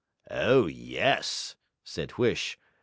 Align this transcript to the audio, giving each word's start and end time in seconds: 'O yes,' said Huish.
'O 0.31 0.65
yes,' 0.65 1.55
said 1.83 2.13
Huish. 2.13 2.57